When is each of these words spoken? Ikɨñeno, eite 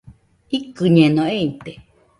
Ikɨñeno, 0.57 1.23
eite 1.35 1.71